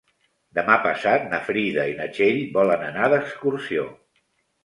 [0.59, 3.87] Demà passat na Frida i na Txell volen anar d'excursió.